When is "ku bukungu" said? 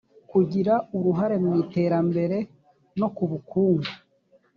3.15-3.89